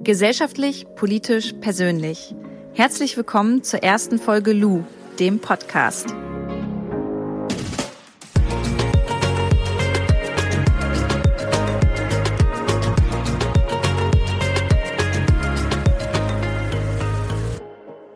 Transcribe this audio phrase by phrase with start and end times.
[0.00, 2.34] Gesellschaftlich, politisch, persönlich.
[2.72, 4.84] Herzlich willkommen zur ersten Folge Lu,
[5.18, 6.14] dem Podcast.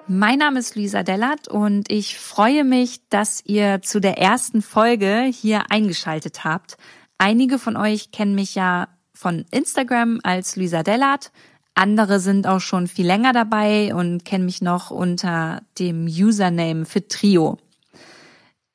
[0.07, 5.29] Mein Name ist Luisa Dellert und ich freue mich, dass ihr zu der ersten Folge
[5.33, 6.77] hier eingeschaltet habt.
[7.19, 11.33] Einige von euch kennen mich ja von Instagram als Luisa Dellert.
[11.75, 17.07] Andere sind auch schon viel länger dabei und kennen mich noch unter dem Username für
[17.09, 17.59] Trio.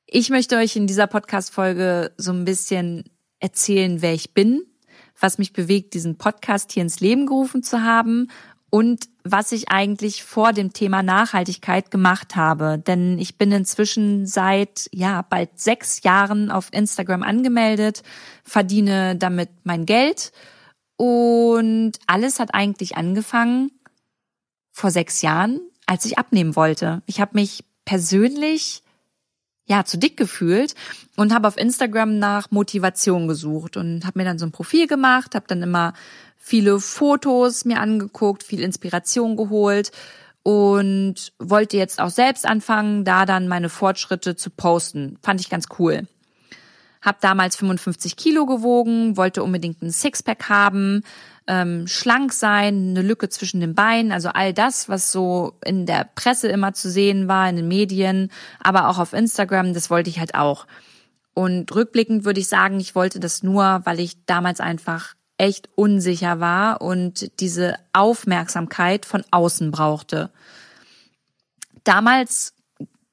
[0.08, 3.04] Ich möchte euch in dieser Podcast-Folge so ein bisschen
[3.40, 4.64] erzählen, wer ich bin,
[5.20, 8.30] was mich bewegt, diesen Podcast hier ins Leben gerufen zu haben
[8.70, 12.80] und was ich eigentlich vor dem Thema Nachhaltigkeit gemacht habe.
[12.80, 18.02] Denn ich bin inzwischen seit, ja, bald sechs Jahren auf Instagram angemeldet,
[18.44, 20.32] verdiene damit mein Geld
[20.98, 23.72] und alles hat eigentlich angefangen
[24.72, 27.02] vor sechs Jahren, als ich abnehmen wollte.
[27.06, 28.84] Ich habe mich persönlich
[29.66, 30.76] ja zu dick gefühlt
[31.16, 35.36] und habe auf Instagram nach Motivation gesucht und habe mir dann so ein Profil gemacht,
[35.36, 35.94] habe dann immer
[36.36, 39.92] viele Fotos mir angeguckt, viel Inspiration geholt
[40.44, 45.18] und wollte jetzt auch selbst anfangen, da dann meine Fortschritte zu posten.
[45.22, 46.08] Fand ich ganz cool.
[47.08, 51.04] Hab damals 55 Kilo gewogen, wollte unbedingt ein Sixpack haben,
[51.48, 56.10] ähm, schlank sein, eine Lücke zwischen den Beinen, also all das, was so in der
[56.16, 60.20] Presse immer zu sehen war, in den Medien, aber auch auf Instagram, das wollte ich
[60.20, 60.68] halt auch.
[61.34, 66.42] Und rückblickend würde ich sagen, ich wollte das nur, weil ich damals einfach echt unsicher
[66.42, 70.30] war und diese Aufmerksamkeit von außen brauchte.
[71.86, 72.54] Damals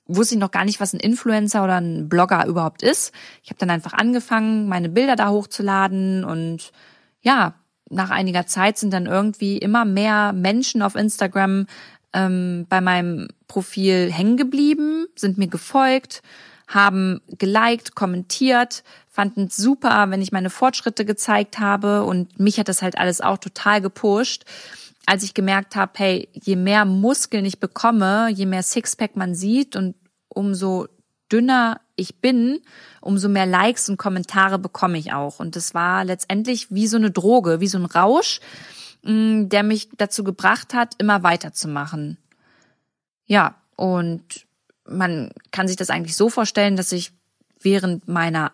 [0.06, 3.12] wusste ich noch gar nicht, was ein Influencer oder ein Blogger überhaupt ist.
[3.42, 6.72] Ich habe dann einfach angefangen, meine Bilder da hochzuladen und
[7.22, 7.54] ja,
[7.90, 11.66] nach einiger Zeit sind dann irgendwie immer mehr Menschen auf Instagram
[12.12, 16.22] ähm, bei meinem Profil hängen geblieben, sind mir gefolgt,
[16.66, 22.68] haben geliked, kommentiert, fanden es super, wenn ich meine Fortschritte gezeigt habe und mich hat
[22.68, 24.44] das halt alles auch total gepusht
[25.06, 29.76] als ich gemerkt habe, hey, je mehr Muskeln ich bekomme, je mehr Sixpack man sieht
[29.76, 29.94] und
[30.28, 30.86] umso
[31.30, 32.60] dünner ich bin,
[33.00, 35.38] umso mehr Likes und Kommentare bekomme ich auch.
[35.40, 38.40] Und das war letztendlich wie so eine Droge, wie so ein Rausch,
[39.02, 42.18] mm, der mich dazu gebracht hat, immer weiterzumachen.
[43.26, 44.46] Ja, und
[44.86, 47.12] man kann sich das eigentlich so vorstellen, dass ich
[47.60, 48.52] während meiner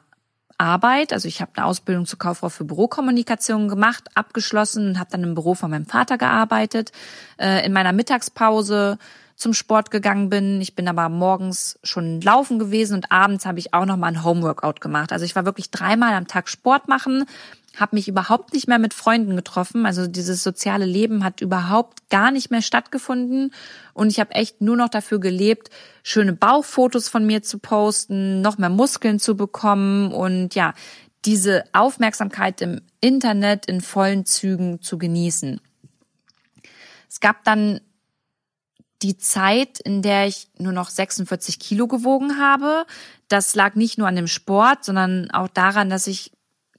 [0.60, 1.12] Arbeit.
[1.12, 5.34] Also ich habe eine Ausbildung zur Kauffrau für Bürokommunikation gemacht, abgeschlossen und habe dann im
[5.34, 6.92] Büro von meinem Vater gearbeitet.
[7.38, 8.98] Äh, in meiner Mittagspause
[9.40, 10.60] zum Sport gegangen bin.
[10.60, 14.22] Ich bin aber morgens schon laufen gewesen und abends habe ich auch noch mal ein
[14.22, 15.12] Homeworkout gemacht.
[15.12, 17.24] Also ich war wirklich dreimal am Tag Sport machen,
[17.74, 19.86] habe mich überhaupt nicht mehr mit Freunden getroffen.
[19.86, 23.52] Also dieses soziale Leben hat überhaupt gar nicht mehr stattgefunden
[23.94, 25.70] und ich habe echt nur noch dafür gelebt,
[26.02, 30.74] schöne Bauchfotos von mir zu posten, noch mehr Muskeln zu bekommen und ja,
[31.24, 35.62] diese Aufmerksamkeit im Internet in vollen Zügen zu genießen.
[37.08, 37.80] Es gab dann
[39.02, 42.84] die Zeit, in der ich nur noch 46 Kilo gewogen habe.
[43.28, 46.32] Das lag nicht nur an dem Sport, sondern auch daran, dass ich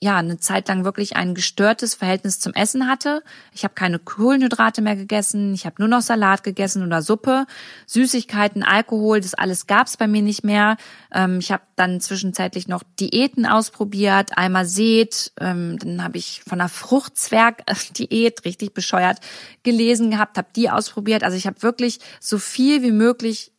[0.03, 3.21] ja eine Zeit lang wirklich ein gestörtes Verhältnis zum Essen hatte.
[3.53, 7.45] Ich habe keine Kohlenhydrate mehr gegessen, ich habe nur noch Salat gegessen oder Suppe,
[7.85, 10.77] Süßigkeiten, Alkohol, das alles gab's bei mir nicht mehr.
[11.13, 16.59] Ähm, ich habe dann zwischenzeitlich noch Diäten ausprobiert, einmal Seht, ähm, dann habe ich von
[16.59, 19.19] einer Fruchtzwerg-Diät richtig bescheuert
[19.61, 21.23] gelesen gehabt, habe die ausprobiert.
[21.23, 23.53] Also ich habe wirklich so viel wie möglich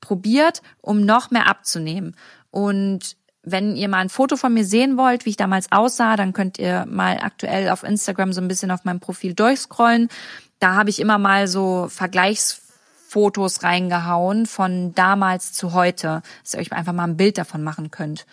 [0.00, 2.16] probiert, um noch mehr abzunehmen.
[2.50, 6.32] Und wenn ihr mal ein Foto von mir sehen wollt, wie ich damals aussah, dann
[6.32, 10.08] könnt ihr mal aktuell auf Instagram so ein bisschen auf meinem Profil durchscrollen.
[10.58, 16.72] Da habe ich immer mal so Vergleichsfotos reingehauen von damals zu heute, dass ihr euch
[16.72, 18.26] einfach mal ein Bild davon machen könnt.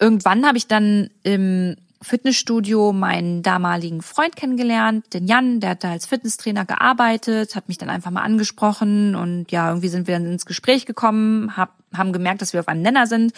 [0.00, 5.92] Irgendwann habe ich dann im Fitnessstudio meinen damaligen Freund kennengelernt, den Jan, der hat da
[5.92, 10.26] als Fitnesstrainer gearbeitet, hat mich dann einfach mal angesprochen und ja, irgendwie sind wir dann
[10.26, 13.32] ins Gespräch gekommen, hab, haben gemerkt, dass wir auf einem Nenner sind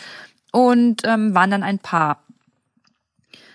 [0.55, 2.23] und ähm, waren dann ein Paar.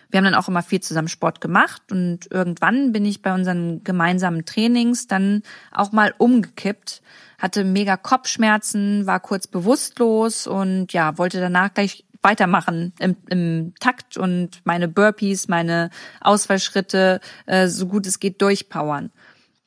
[0.09, 3.85] Wir haben dann auch immer viel zusammen Sport gemacht und irgendwann bin ich bei unseren
[3.85, 7.01] gemeinsamen Trainings dann auch mal umgekippt,
[7.37, 14.17] hatte mega Kopfschmerzen, war kurz bewusstlos und ja, wollte danach gleich weitermachen im, im Takt
[14.17, 19.09] und meine Burpees, meine Ausfallschritte äh, so gut es geht durchpowern.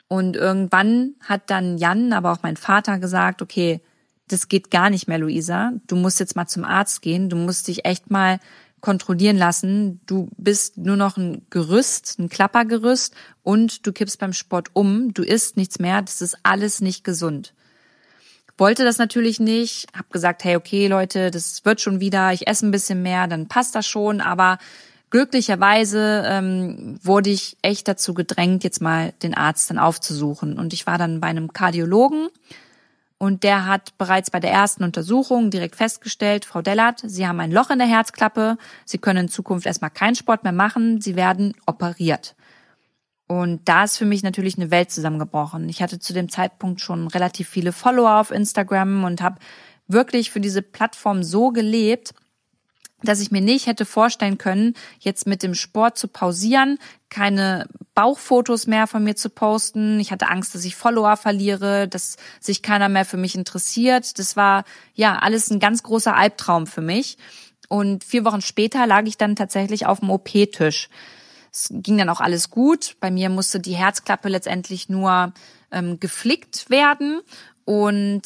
[0.07, 3.81] Und irgendwann hat dann Jan, aber auch mein Vater gesagt, okay,
[4.33, 5.73] das geht gar nicht mehr, Luisa.
[5.87, 7.29] Du musst jetzt mal zum Arzt gehen.
[7.29, 8.41] Du musst dich echt mal
[8.81, 10.01] kontrollieren lassen.
[10.07, 15.15] Du bist nur noch ein Gerüst, ein Klappergerüst und du kippst beim Sport um.
[15.15, 16.03] Du isst nichts mehr.
[16.03, 17.55] Das ist alles nicht gesund.
[18.59, 19.87] Wollte das natürlich nicht.
[19.97, 22.33] Hab gesagt, hey, okay, Leute, das wird schon wieder.
[22.33, 24.21] Ich esse ein bisschen mehr, dann passt das schon.
[24.21, 24.59] Aber
[25.11, 30.59] glücklicherweise ähm, wurde ich echt dazu gedrängt, jetzt mal den Arzt dann aufzusuchen.
[30.59, 32.29] Und ich war dann bei einem Kardiologen
[33.23, 37.53] und der hat bereits bei der ersten Untersuchung direkt festgestellt, Frau Dellert, Sie haben ein
[37.53, 41.55] Loch in der Herzklappe, Sie können in Zukunft erstmal keinen Sport mehr machen, Sie werden
[41.65, 42.35] operiert.
[43.29, 45.69] Und da ist für mich natürlich eine Welt zusammengebrochen.
[45.69, 49.39] Ich hatte zu dem Zeitpunkt schon relativ viele Follower auf Instagram und habe
[49.87, 52.15] wirklich für diese Plattform so gelebt,
[53.03, 56.79] dass ich mir nicht hätte vorstellen können, jetzt mit dem Sport zu pausieren,
[57.09, 60.01] keine Bauchfotos mehr von mir zu posten.
[60.01, 64.19] Ich hatte Angst, dass ich Follower verliere, dass sich keiner mehr für mich interessiert.
[64.19, 64.65] Das war
[64.95, 67.19] ja alles ein ganz großer Albtraum für mich.
[67.69, 70.89] Und vier Wochen später lag ich dann tatsächlich auf dem OP-Tisch.
[71.53, 72.97] Es ging dann auch alles gut.
[73.01, 75.33] Bei mir musste die Herzklappe letztendlich nur
[75.71, 77.21] ähm, geflickt werden
[77.65, 78.23] und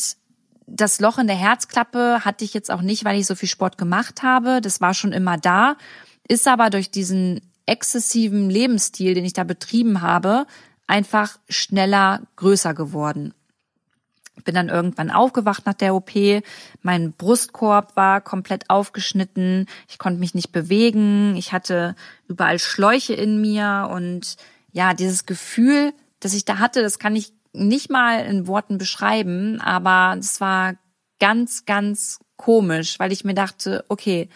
[0.67, 3.79] das Loch in der Herzklappe hatte ich jetzt auch nicht, weil ich so viel Sport
[3.79, 4.61] gemacht habe.
[4.61, 5.77] Das war schon immer da,
[6.29, 10.47] ist aber durch diesen exzessiven Lebensstil, den ich da betrieben habe,
[10.87, 13.35] einfach schneller größer geworden.
[14.37, 16.13] Ich bin dann irgendwann aufgewacht nach der OP.
[16.83, 19.67] Mein Brustkorb war komplett aufgeschnitten.
[19.89, 21.35] Ich konnte mich nicht bewegen.
[21.37, 21.97] Ich hatte
[22.29, 24.37] überall Schläuche in mir und
[24.73, 29.61] ja, dieses Gefühl, das ich da hatte, das kann ich nicht mal in Worten beschreiben,
[29.61, 30.75] aber es war
[31.19, 34.29] ganz, ganz komisch, weil ich mir dachte, okay,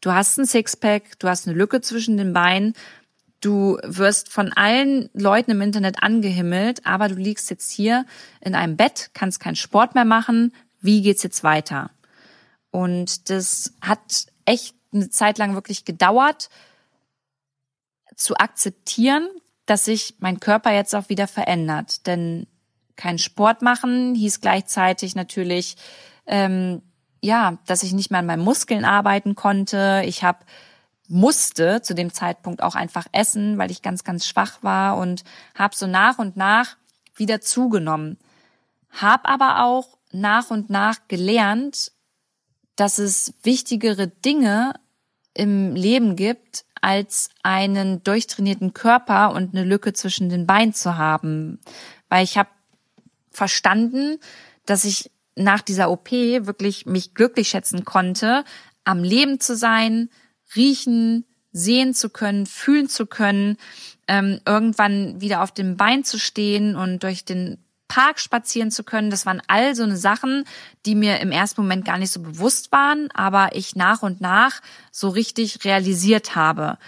[0.00, 2.74] du hast ein Sixpack, du hast eine Lücke zwischen den Beinen,
[3.40, 8.06] du wirst von allen Leuten im Internet angehimmelt, aber du liegst jetzt hier
[8.40, 11.90] in einem Bett, kannst keinen Sport mehr machen, wie geht's jetzt weiter?
[12.70, 16.50] Und das hat echt eine Zeit lang wirklich gedauert,
[18.16, 19.28] zu akzeptieren,
[19.66, 22.06] dass sich mein Körper jetzt auch wieder verändert.
[22.06, 22.46] Denn
[22.96, 25.76] keinen Sport machen, hieß gleichzeitig natürlich,
[26.26, 26.82] ähm,
[27.22, 30.02] ja, dass ich nicht mehr an meinen Muskeln arbeiten konnte.
[30.06, 30.38] Ich habe
[31.08, 35.76] musste zu dem Zeitpunkt auch einfach essen, weil ich ganz, ganz schwach war und habe
[35.76, 36.76] so nach und nach
[37.14, 38.18] wieder zugenommen.
[38.90, 41.92] Hab aber auch nach und nach gelernt,
[42.76, 44.74] dass es wichtigere Dinge
[45.34, 51.58] im Leben gibt, als einen durchtrainierten Körper und eine Lücke zwischen den Beinen zu haben.
[52.08, 52.48] Weil ich habe
[53.36, 54.18] verstanden,
[54.64, 58.44] dass ich nach dieser OP wirklich mich glücklich schätzen konnte,
[58.84, 60.08] am Leben zu sein,
[60.54, 63.56] riechen, sehen zu können, fühlen zu können,
[64.08, 69.10] ähm, irgendwann wieder auf dem Bein zu stehen und durch den Park spazieren zu können.
[69.10, 70.44] Das waren all so eine Sachen,
[70.86, 74.60] die mir im ersten Moment gar nicht so bewusst waren, aber ich nach und nach
[74.90, 76.78] so richtig realisiert habe.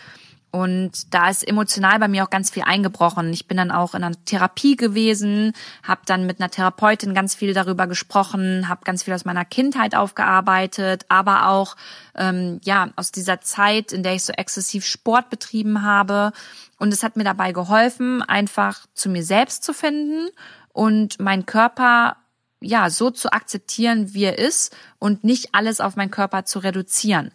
[0.50, 3.32] Und da ist emotional bei mir auch ganz viel eingebrochen.
[3.32, 5.52] Ich bin dann auch in einer Therapie gewesen,
[5.82, 9.94] habe dann mit einer Therapeutin ganz viel darüber gesprochen, habe ganz viel aus meiner Kindheit
[9.94, 11.76] aufgearbeitet, aber auch
[12.14, 16.32] ähm, ja aus dieser Zeit, in der ich so exzessiv Sport betrieben habe.
[16.78, 20.30] Und es hat mir dabei geholfen, einfach zu mir selbst zu finden
[20.72, 22.16] und meinen Körper
[22.60, 27.32] ja so zu akzeptieren, wie er ist und nicht alles auf meinen Körper zu reduzieren.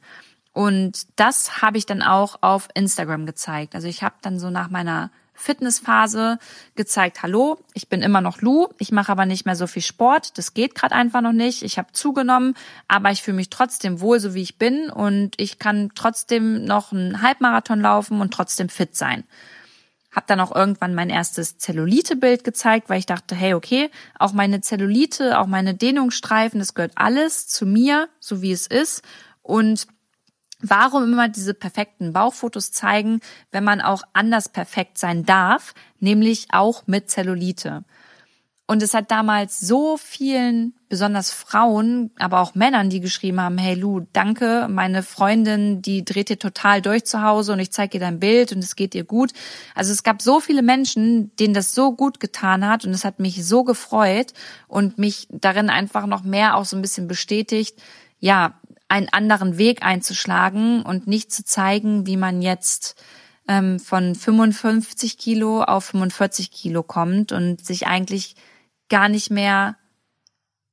[0.53, 3.75] Und das habe ich dann auch auf Instagram gezeigt.
[3.75, 6.37] Also ich habe dann so nach meiner Fitnessphase
[6.75, 10.37] gezeigt, hallo, ich bin immer noch Lou, ich mache aber nicht mehr so viel Sport,
[10.37, 12.53] das geht gerade einfach noch nicht, ich habe zugenommen,
[12.87, 16.91] aber ich fühle mich trotzdem wohl, so wie ich bin und ich kann trotzdem noch
[16.91, 19.23] einen Halbmarathon laufen und trotzdem fit sein.
[20.11, 24.61] Hab dann auch irgendwann mein erstes Zellulite-Bild gezeigt, weil ich dachte, hey, okay, auch meine
[24.61, 29.01] Zellulite, auch meine Dehnungsstreifen, das gehört alles zu mir, so wie es ist
[29.41, 29.87] und
[30.65, 33.19] Warum immer diese perfekten Bauchfotos zeigen,
[33.51, 37.83] wenn man auch anders perfekt sein darf, nämlich auch mit Zellulite.
[38.65, 43.75] Und es hat damals so vielen, besonders Frauen, aber auch Männern, die geschrieben haben, hey
[43.75, 47.99] Lu, danke, meine Freundin, die dreht dir total durch zu Hause und ich zeige ihr
[47.99, 49.33] dein Bild und es geht ihr gut.
[49.75, 53.19] Also es gab so viele Menschen, denen das so gut getan hat und es hat
[53.19, 54.31] mich so gefreut
[54.69, 57.83] und mich darin einfach noch mehr auch so ein bisschen bestätigt,
[58.23, 58.57] ja,
[58.93, 63.01] einen anderen Weg einzuschlagen und nicht zu zeigen, wie man jetzt
[63.47, 68.35] ähm, von 55 Kilo auf 45 Kilo kommt und sich eigentlich
[68.89, 69.77] gar nicht mehr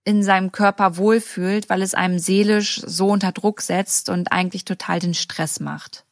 [0.05, 4.99] in seinem Körper wohlfühlt, weil es einem seelisch so unter Druck setzt und eigentlich total
[4.99, 6.05] den Stress macht.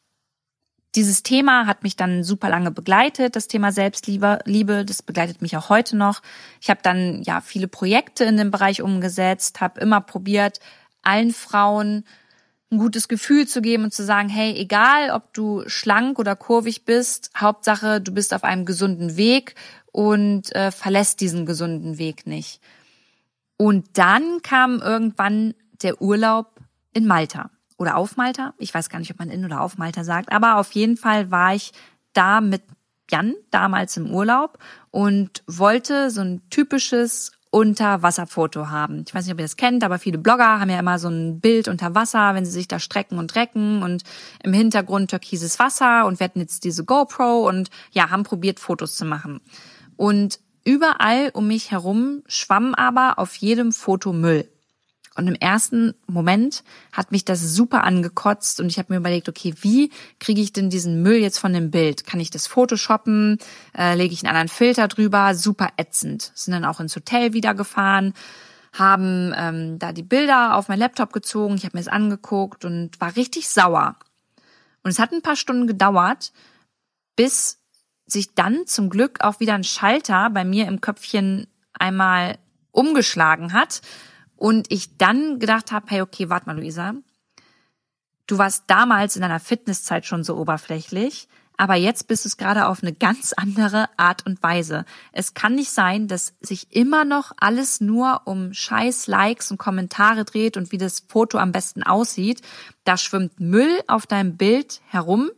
[0.95, 5.55] Dieses Thema hat mich dann super lange begleitet, das Thema Selbstliebe, Liebe, das begleitet mich
[5.55, 6.23] auch heute noch.
[6.59, 10.59] Ich habe dann ja viele Projekte in dem Bereich umgesetzt, habe immer probiert,
[11.01, 12.03] allen Frauen
[12.71, 16.85] ein gutes Gefühl zu geben und zu sagen, hey, egal ob du schlank oder kurvig
[16.85, 19.55] bist, Hauptsache du bist auf einem gesunden Weg
[19.91, 22.61] und äh, verlässt diesen gesunden Weg nicht.
[23.57, 26.59] Und dann kam irgendwann der Urlaub
[26.93, 28.53] in Malta oder auf Malta.
[28.57, 31.31] Ich weiß gar nicht, ob man in oder auf Malta sagt, aber auf jeden Fall
[31.31, 31.71] war ich
[32.13, 32.61] da mit
[33.09, 34.59] Jan damals im Urlaub
[34.91, 39.03] und wollte so ein typisches Unterwasserfoto haben.
[39.07, 41.39] Ich weiß nicht, ob ihr das kennt, aber viele Blogger haben ja immer so ein
[41.39, 44.03] Bild unter Wasser, wenn sie sich da strecken und recken und
[44.43, 48.95] im Hintergrund türkises Wasser und wir hatten jetzt diese GoPro und ja, haben probiert Fotos
[48.95, 49.41] zu machen.
[49.97, 54.47] Und überall um mich herum schwamm aber auf jedem Foto Müll.
[55.19, 59.53] Und im ersten Moment hat mich das super angekotzt und ich habe mir überlegt, okay,
[59.61, 62.05] wie kriege ich denn diesen Müll jetzt von dem Bild?
[62.05, 63.37] Kann ich das photoshoppen?
[63.77, 65.35] Äh, lege ich einen anderen Filter drüber?
[65.35, 66.31] Super ätzend.
[66.35, 68.13] Sind dann auch ins Hotel wieder gefahren,
[68.71, 72.99] haben ähm, da die Bilder auf mein Laptop gezogen, ich habe mir es angeguckt und
[73.01, 73.97] war richtig sauer.
[74.83, 76.31] Und es hat ein paar Stunden gedauert,
[77.17, 77.59] bis
[78.05, 82.37] sich dann zum Glück auch wieder ein Schalter bei mir im Köpfchen einmal
[82.71, 83.81] umgeschlagen hat
[84.39, 86.93] und ich dann gedacht habe, hey, okay, warte mal, Luisa.
[88.25, 91.27] Du warst damals in deiner Fitnesszeit schon so oberflächlich,
[91.57, 94.85] aber jetzt bist du es gerade auf eine ganz andere Art und Weise.
[95.11, 100.23] Es kann nicht sein, dass sich immer noch alles nur um scheiß Likes und Kommentare
[100.23, 102.41] dreht und wie das Foto am besten aussieht.
[102.85, 105.31] Da schwimmt Müll auf deinem Bild herum.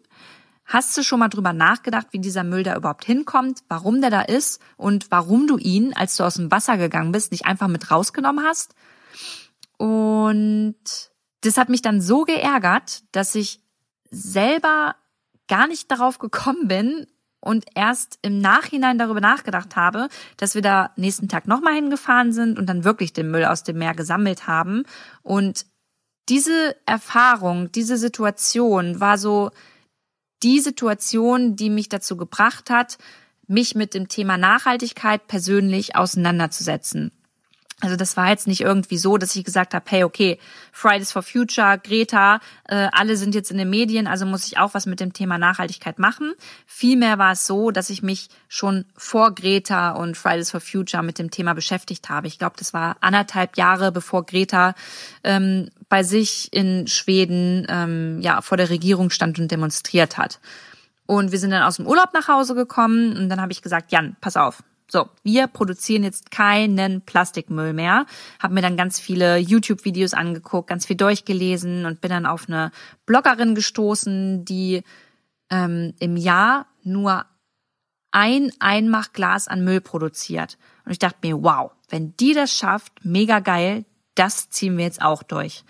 [0.71, 4.21] Hast du schon mal drüber nachgedacht, wie dieser Müll da überhaupt hinkommt, warum der da
[4.21, 7.91] ist und warum du ihn, als du aus dem Wasser gegangen bist, nicht einfach mit
[7.91, 8.73] rausgenommen hast?
[9.77, 10.77] Und
[11.41, 13.59] das hat mich dann so geärgert, dass ich
[14.11, 14.95] selber
[15.49, 17.05] gar nicht darauf gekommen bin
[17.41, 22.57] und erst im Nachhinein darüber nachgedacht habe, dass wir da nächsten Tag nochmal hingefahren sind
[22.57, 24.83] und dann wirklich den Müll aus dem Meer gesammelt haben.
[25.21, 25.65] Und
[26.29, 29.51] diese Erfahrung, diese Situation war so
[30.43, 32.97] die Situation, die mich dazu gebracht hat,
[33.47, 37.11] mich mit dem Thema Nachhaltigkeit persönlich auseinanderzusetzen.
[37.81, 40.37] Also das war jetzt nicht irgendwie so, dass ich gesagt habe, hey, okay,
[40.71, 44.75] Fridays for Future, Greta, äh, alle sind jetzt in den Medien, also muss ich auch
[44.75, 46.33] was mit dem Thema Nachhaltigkeit machen.
[46.67, 51.17] Vielmehr war es so, dass ich mich schon vor Greta und Fridays for Future mit
[51.17, 52.27] dem Thema beschäftigt habe.
[52.27, 54.75] Ich glaube, das war anderthalb Jahre, bevor Greta
[55.23, 60.39] ähm, bei sich in Schweden ähm, ja vor der Regierung stand und demonstriert hat.
[61.07, 63.91] Und wir sind dann aus dem Urlaub nach Hause gekommen und dann habe ich gesagt,
[63.91, 68.05] Jan, pass auf, so, wir produzieren jetzt keinen Plastikmüll mehr.
[68.39, 72.71] Hab mir dann ganz viele YouTube-Videos angeguckt, ganz viel durchgelesen und bin dann auf eine
[73.05, 74.83] Bloggerin gestoßen, die
[75.49, 77.25] ähm, im Jahr nur
[78.11, 80.57] ein Einmachglas an Müll produziert.
[80.83, 85.01] Und ich dachte mir, wow, wenn die das schafft, mega geil, das ziehen wir jetzt
[85.01, 85.63] auch durch.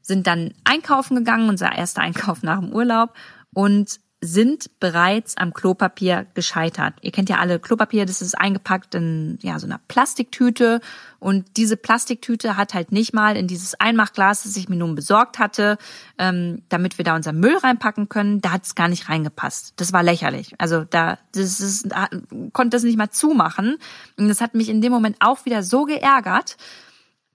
[0.00, 3.14] Sind dann einkaufen gegangen, unser erster Einkauf nach dem Urlaub
[3.54, 6.94] und sind bereits am Klopapier gescheitert.
[7.02, 10.80] Ihr kennt ja alle Klopapier, das ist eingepackt in ja so einer Plastiktüte
[11.18, 15.40] und diese Plastiktüte hat halt nicht mal in dieses Einmachglas, das ich mir nun besorgt
[15.40, 15.76] hatte,
[16.18, 19.74] ähm, damit wir da unser Müll reinpacken können, da hat es gar nicht reingepasst.
[19.76, 20.54] Das war lächerlich.
[20.58, 22.08] Also da das ist, da,
[22.52, 23.76] konnte das nicht mal zumachen
[24.16, 26.56] und das hat mich in dem Moment auch wieder so geärgert,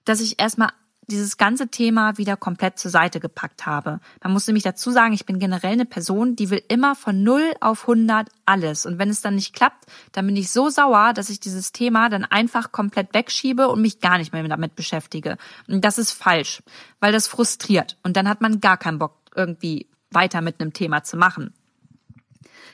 [0.06, 0.70] dass ich erstmal
[1.10, 4.00] dieses ganze Thema wieder komplett zur Seite gepackt habe.
[4.22, 7.54] Man muss nämlich dazu sagen, ich bin generell eine Person, die will immer von 0
[7.60, 8.86] auf 100 alles.
[8.86, 12.08] Und wenn es dann nicht klappt, dann bin ich so sauer, dass ich dieses Thema
[12.10, 15.38] dann einfach komplett wegschiebe und mich gar nicht mehr damit beschäftige.
[15.66, 16.62] Und das ist falsch,
[17.00, 17.96] weil das frustriert.
[18.02, 21.54] Und dann hat man gar keinen Bock, irgendwie weiter mit einem Thema zu machen.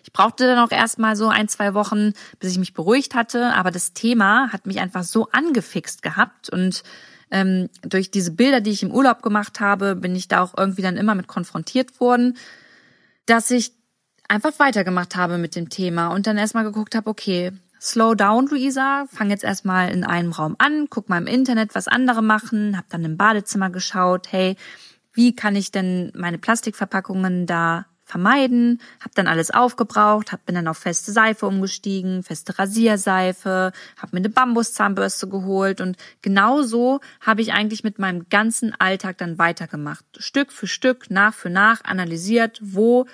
[0.02, 3.70] Ich brauchte dann auch erstmal so ein, zwei Wochen, bis ich mich beruhigt hatte, aber
[3.70, 6.82] das Thema hat mich einfach so angefixt gehabt und
[7.30, 10.82] ähm, durch diese Bilder, die ich im Urlaub gemacht habe, bin ich da auch irgendwie
[10.82, 12.36] dann immer mit konfrontiert worden,
[13.26, 13.72] dass ich
[14.28, 19.06] einfach weitergemacht habe mit dem Thema und dann erstmal geguckt habe, okay, slow down, Luisa,
[19.12, 22.88] fang jetzt erstmal in einem Raum an, guck mal im Internet, was andere machen, hab
[22.88, 24.56] dann im Badezimmer geschaut, hey,
[25.12, 30.68] wie kann ich denn meine Plastikverpackungen da vermeiden, habe dann alles aufgebraucht, hab, bin dann
[30.68, 37.52] auf feste Seife umgestiegen, feste Rasierseife, habe mir eine Bambuszahnbürste geholt und genauso habe ich
[37.52, 40.04] eigentlich mit meinem ganzen Alltag dann weitergemacht.
[40.18, 43.06] Stück für Stück, nach für nach analysiert, wo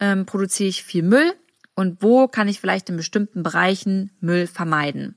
[0.00, 1.34] ähm, produziere ich viel Müll
[1.74, 5.16] und wo kann ich vielleicht in bestimmten Bereichen Müll vermeiden.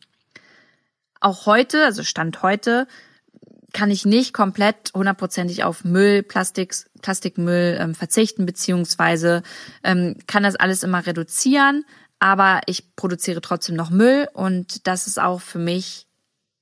[1.19, 2.87] Auch heute, also Stand heute,
[3.73, 9.43] kann ich nicht komplett hundertprozentig auf Müll, Plastik, Plastikmüll ähm, verzichten, beziehungsweise
[9.83, 11.85] ähm, kann das alles immer reduzieren,
[12.19, 16.07] aber ich produziere trotzdem noch Müll und das ist auch für mich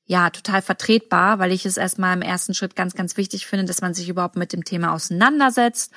[0.05, 3.81] ja, total vertretbar, weil ich es erstmal im ersten Schritt ganz, ganz wichtig finde, dass
[3.81, 5.91] man sich überhaupt mit dem Thema auseinandersetzt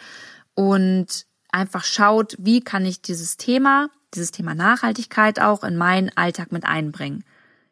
[0.54, 6.52] und einfach schaut, wie kann ich dieses Thema, dieses Thema Nachhaltigkeit auch in meinen Alltag
[6.52, 7.24] mit einbringen.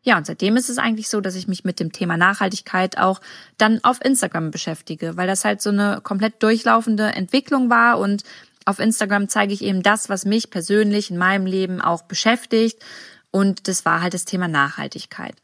[0.02, 3.20] Ja, und seitdem ist es eigentlich so, dass ich mich mit dem Thema Nachhaltigkeit auch
[3.58, 8.24] dann auf Instagram beschäftige, weil das halt so eine komplett durchlaufende Entwicklung war und
[8.64, 12.82] auf Instagram zeige ich eben das, was mich persönlich in meinem Leben auch beschäftigt
[13.30, 15.34] und das war halt das Thema Nachhaltigkeit.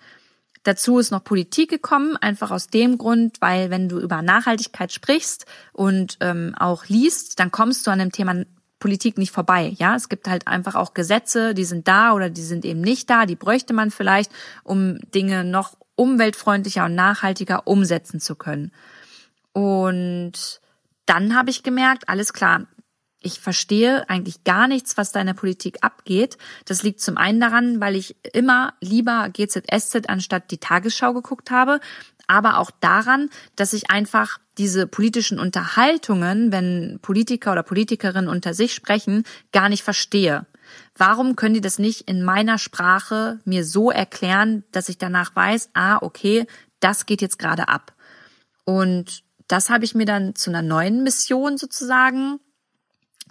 [0.63, 5.47] Dazu ist noch Politik gekommen, einfach aus dem Grund, weil wenn du über Nachhaltigkeit sprichst
[5.73, 8.45] und ähm, auch liest, dann kommst du an dem Thema
[8.79, 9.75] Politik nicht vorbei.
[9.79, 13.09] Ja, es gibt halt einfach auch Gesetze, die sind da oder die sind eben nicht
[13.09, 13.27] da.
[13.27, 14.31] Die bräuchte man vielleicht,
[14.65, 18.73] um Dinge noch umweltfreundlicher und nachhaltiger umsetzen zu können.
[19.53, 20.61] Und
[21.07, 22.67] dann habe ich gemerkt, alles klar,
[23.27, 26.39] ich verstehe eigentlich gar nichts, was da in der Politik abgeht.
[26.65, 31.81] Das liegt zum einen daran, weil ich immer lieber GZSZ anstatt die Tagesschau geguckt habe,
[32.29, 38.73] aber auch daran, dass ich einfach diese politischen Unterhaltungen, wenn Politiker oder Politikerinnen unter sich
[38.73, 40.47] sprechen, gar nicht verstehe.
[40.97, 45.71] Warum können die das nicht in meiner Sprache mir so erklären, dass ich danach weiß,
[45.75, 46.47] ah, okay,
[46.81, 47.93] das geht jetzt gerade ab.
[48.65, 52.41] Und das habe ich mir dann zu einer neuen Mission sozusagen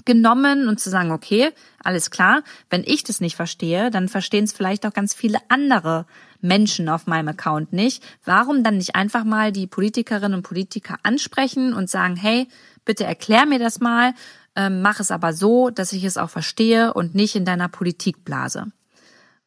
[0.06, 1.52] genommen und zu sagen, okay,
[1.84, 6.06] alles klar, wenn ich das nicht verstehe, dann verstehen es vielleicht auch ganz viele andere
[6.42, 8.04] Menschen auf meinem Account nicht.
[8.24, 12.48] Warum dann nicht einfach mal die Politikerinnen und Politiker ansprechen und sagen, hey,
[12.86, 14.14] bitte erklär mir das mal,
[14.56, 18.68] ähm, mach es aber so, dass ich es auch verstehe und nicht in deiner Politikblase.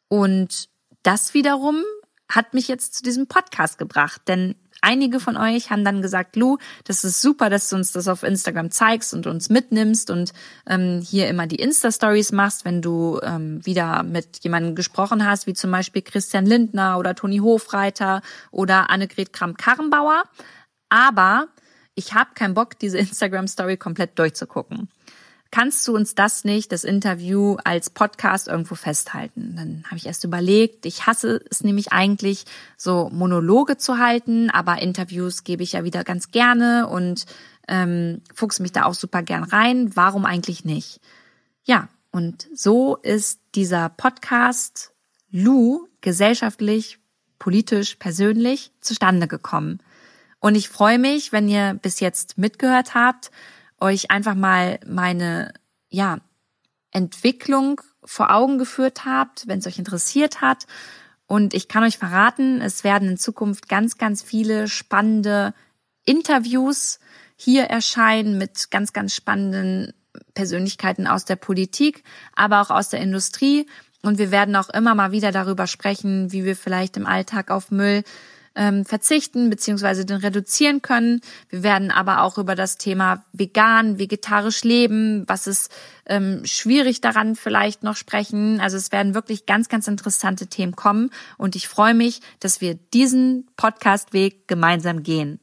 [0.09, 0.69] Und
[1.03, 1.83] das wiederum
[2.28, 6.58] hat mich jetzt zu diesem Podcast gebracht, denn einige von euch haben dann gesagt, Lu,
[6.85, 10.32] das ist super, dass du uns das auf Instagram zeigst und uns mitnimmst und
[10.66, 15.54] ähm, hier immer die Insta-Stories machst, wenn du ähm, wieder mit jemandem gesprochen hast, wie
[15.54, 20.25] zum Beispiel Christian Lindner oder Toni Hofreiter oder Annegret Kramp-Karrenbauer.
[20.88, 21.49] Aber
[21.94, 24.88] ich habe keinen Bock, diese Instagram-Story komplett durchzugucken
[25.50, 29.55] kannst du uns das nicht, das Interview als Podcast irgendwo festhalten?
[29.57, 32.45] Dann habe ich erst überlegt, ich hasse es nämlich eigentlich,
[32.76, 37.27] so Monologe zu halten, aber Interviews gebe ich ja wieder ganz gerne und
[37.66, 39.96] ähm, fuchs mich da auch super gern rein.
[39.96, 41.01] Warum eigentlich nicht?
[41.64, 44.92] Ja, und so ist dieser Podcast
[45.31, 46.99] Lu gesellschaftlich,
[47.38, 49.81] politisch, persönlich zustande gekommen.
[50.40, 53.31] Und ich freue mich, wenn ihr bis jetzt mitgehört habt
[53.81, 55.53] euch einfach mal meine,
[55.88, 56.19] ja,
[56.91, 60.67] Entwicklung vor Augen geführt habt, wenn es euch interessiert hat.
[61.27, 65.53] Und ich kann euch verraten, es werden in Zukunft ganz, ganz viele spannende
[66.07, 67.01] Interviews
[67.37, 69.93] hier erscheinen mit ganz, ganz spannenden
[70.35, 72.03] Persönlichkeiten aus der Politik,
[72.35, 73.67] aber auch aus der Industrie.
[74.03, 77.71] Und wir werden auch immer mal wieder darüber sprechen, wie wir vielleicht im Alltag auf
[77.71, 78.05] Müll
[78.59, 81.21] ähm, verzichten beziehungsweise den reduzieren können.
[81.49, 85.71] Wir werden aber auch über das Thema vegan, vegetarisch leben, was ist
[86.07, 88.61] ähm, schwierig daran vielleicht noch sprechen.
[88.61, 92.75] Also es werden wirklich ganz, ganz interessante Themen kommen und ich freue mich, dass wir
[92.75, 95.38] diesen Podcastweg gemeinsam gehen.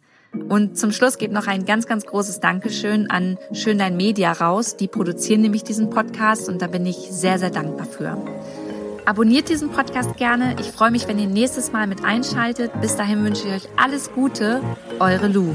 [0.50, 4.76] Und zum Schluss geht noch ein ganz, ganz großes Dankeschön an Schön Dein Media raus.
[4.76, 8.65] Die produzieren nämlich diesen Podcast und da bin ich sehr, sehr dankbar für.
[9.06, 10.56] Abonniert diesen Podcast gerne.
[10.60, 12.72] Ich freue mich, wenn ihr nächstes Mal mit einschaltet.
[12.82, 14.62] Bis dahin wünsche ich euch alles Gute.
[15.00, 15.54] Eure Lou.